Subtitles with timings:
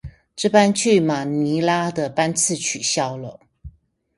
[0.35, 3.39] 這班去馬尼拉的班次取消了